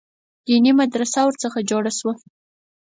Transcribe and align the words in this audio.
دیني 0.45 0.71
مدرسه 0.79 1.19
ورڅخه 1.23 1.59
جوړه 1.69 1.91
سوه. 1.99 2.13